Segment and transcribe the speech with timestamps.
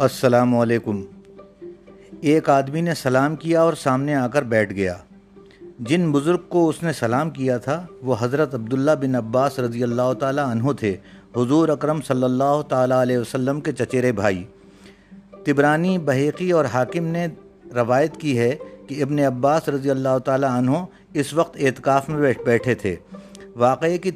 [0.00, 1.02] السلام علیکم۔
[2.20, 4.94] ایک آدمی نے سلام کیا اور سامنے آ کر بیٹھ گیا۔
[5.78, 10.12] جن بزرگ کو اس نے سلام کیا تھا، وہ حضرت عبداللہ بن عباس رضی اللہ
[10.20, 10.96] تعالیٰ عنہ تھے،
[11.36, 14.44] حضور اکرم صلی اللہ تعالیٰ علیہ وسلم کے چچیرے بھائی۔
[15.44, 17.26] تبرانی، بحیقی اور حاکم نے
[17.74, 18.54] روایت کی ہے
[18.86, 20.76] کہ ابن عباس رضی اللہ تعالیٰ عنہ
[21.14, 22.96] اس وقت اعتکاف میں بیٹھے تھے۔
[23.56, 24.10] واقعے کی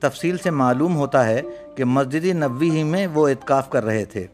[0.00, 1.40] تفصیل سے معلوم ہوتا ہے
[1.76, 4.26] کہ مسجد نبوی ہی میں وہ اعتکاف کر رہے تھے۔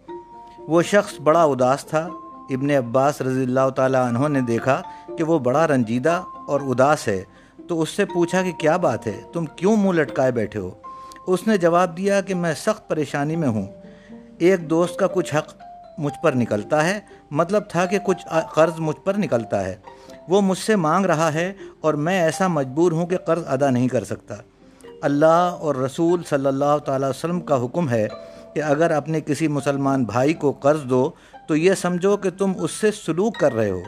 [0.69, 2.09] وہ شخص بڑا اداس تھا۔
[2.51, 4.83] ابن عباس رضی اللہ تعالیٰ عنہ نے دیکھا
[5.19, 7.24] کہ وہ بڑا رنجیدہ اور اداس ہے۔
[7.69, 10.71] تو اس سے پوچھا کہ کیا بات ہے؟ تم کیوں منہ لٹکائے بیٹھے ہو؟
[11.27, 13.66] اس نے جواب دیا کہ میں سخت پریشانی میں ہوں۔
[14.38, 15.55] ایک دوست کا کچھ حق
[15.98, 19.77] مجھ پر نکلتا ہے مطلب تھا کہ کچھ قرض مجھ پر نکلتا ہے۔
[20.29, 23.88] وہ مجھ سے مانگ رہا ہے اور میں ایسا مجبور ہوں کہ قرض ادا نہیں
[23.88, 24.35] کر سکتا۔
[25.02, 28.09] اللہ اور رسول صلی اللہ تعالیٰ وسلم کا حکم ہے
[28.56, 31.10] کہ اگر اپنے کسی مسلمان بھائی کو قرض دو
[31.49, 33.80] تو یہ سمجھو کہ تم اس سے سلوک کر رہے ہو۔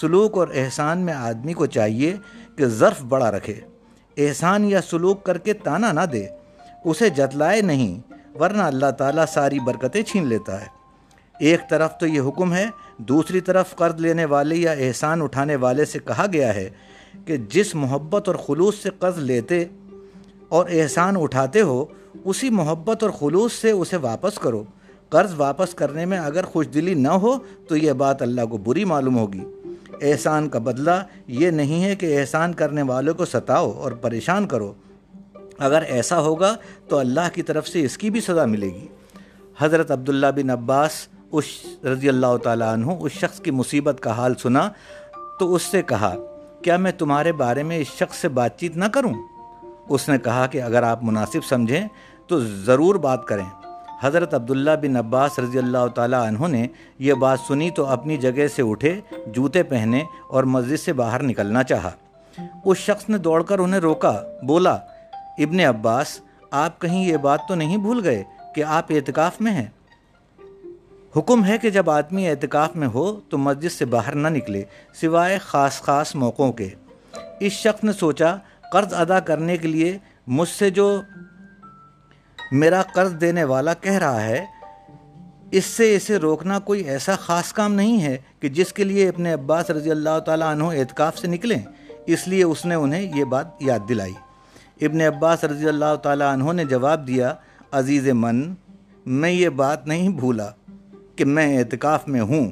[0.00, 2.16] سلوک اور احسان میں آدمی کو چاہیے
[2.56, 3.54] کہ ظرف بڑا رکھے۔
[4.16, 6.26] احسان یا سلوک کر کے تانا نہ دے۔
[6.84, 10.66] اسے جتلائے نہیں، ورنہ اللہ تعالیٰ ساری برکتیں چھین لیتا ہے۔
[11.40, 12.66] ایک طرف تو یہ حکم ہے،
[12.98, 16.70] دوسری طرف قرض لینے والے یا احسان اٹھانے والے سے کہا گیا ہے
[17.26, 19.64] کہ جس محبت اور خلوص سے قرض لیتے
[20.48, 21.84] اور احسان اٹھاتے ہو
[22.26, 24.64] اسی محبت اور خلوص سے اسے واپس کرو۔
[25.08, 28.84] قرض واپس کرنے میں اگر خوش دلی نہ ہو تو یہ بات اللہ کو بری
[28.84, 29.44] معلوم ہوگی۔
[30.02, 30.96] احسان کا بدلہ
[31.26, 34.72] یہ نہیں ہے کہ احسان کرنے والوں کو ستاؤ اور پریشان کرو۔
[35.58, 36.56] اگر ایسا ہوگا
[36.88, 38.86] تو اللہ کی طرف سے اس کی بھی سزا ملے گی۔
[39.58, 41.44] حضرت عبداللہ بن عباس اس
[41.84, 44.68] رضی اللہ تعالیٰ عنہ اس شخص کی مصیبت کا حال سنا
[45.38, 46.14] تو اس سے کہا،
[46.62, 49.14] کیا میں تمہارے بارے میں اس شخص سے بات چیت نہ کروں؟
[49.88, 51.88] اس نے کہا کہ اگر آپ مناسب سمجھیں
[52.26, 53.44] تو ضرور بات کریں۔
[54.02, 56.66] حضرت عبداللہ بن عباس رضی اللہ تعالیٰ عنہ نے
[56.98, 61.62] یہ بات سنی تو اپنی جگہ سے اٹھے، جوتے پہنے اور مسجد سے باہر نکلنا
[61.62, 61.90] چاہا۔
[62.64, 64.74] اس شخص نے دوڑ کر انہیں روکا، بولا،
[65.38, 68.24] ابن عباس، آپ کہیں یہ بات تو نہیں بھول گئے
[68.54, 69.66] کہ آپ اعتکاف میں ہیں؟
[71.16, 74.62] حکم ہے کہ جب آدمی اعتکاف میں ہو تو مسجد سے باہر نہ نکلے،
[75.00, 76.68] سوائے خاص خاص موقعوں کے۔
[77.40, 78.36] اس شخص نے سوچا،
[78.72, 81.00] قرض ادا کرنے کے لیے مجھ سے جو
[82.52, 84.44] میرا قرض دینے والا کہہ رہا ہے،
[85.50, 89.32] اس سے اسے روکنا کوئی ایسا خاص کام نہیں ہے کہ جس کے لیے اپنے
[89.32, 91.58] عباس رضی اللہ تعالیٰ عنہ اعتکاف سے نکلیں۔
[92.06, 94.12] اس لیے اس نے انہیں یہ بات یاد دلائی۔
[94.80, 97.34] ابن عباس رضی اللہ تعالیٰ عنہ نے جواب دیا،
[97.72, 98.54] عزیز من،
[99.06, 100.50] میں یہ بات نہیں بھولا
[101.16, 102.50] کہ میں اعتکاف میں ہوں،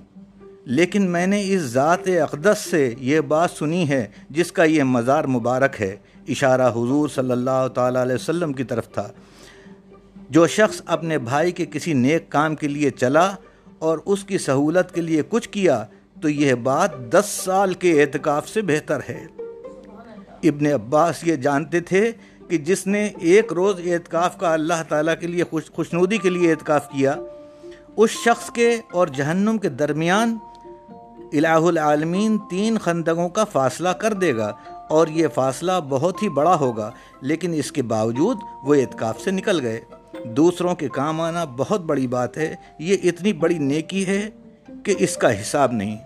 [0.65, 5.25] لیکن میں نے اس ذات اقدس سے یہ بات سنی ہے جس کا یہ مزار
[5.25, 5.97] مبارک ہے۔
[6.29, 9.09] اشارہ حضور صلی اللہ تعالیٰ علیہ وسلم کی طرف تھا۔
[10.31, 13.31] جو شخص اپنے بھائی کے کسی نیک کام کے لیے چلا
[13.79, 15.85] اور اس کی سہولت کے لیے کچھ کیا،
[16.23, 19.27] تو یہ بات دس سال کے اعتکاف سے بہتر ہے۔
[20.43, 22.11] ابن عباس یہ جانتے تھے
[22.49, 26.51] کہ جس نے ایک روز اعتکاف کا اللہ تعالیٰ کے لیے خوش خوشنودی کے لیے
[26.51, 27.15] اعتکاف کیا،
[27.97, 30.37] اس شخص کے اور جہنم کے درمیان
[31.33, 34.53] الہ العالمین تین خندقوں کا فاصلہ کر دے گا
[34.89, 39.61] اور یہ فاصلہ بہت ہی بڑا ہوگا، لیکن اس کے باوجود وہ اعتکاف سے نکل
[39.61, 39.81] گئے۔
[40.25, 44.31] دوسروں کے کام آنا بہت بڑی بات ہے، یہ اتنی بڑی نیکی ہے
[44.83, 45.97] کہ اس کا حساب نہیں۔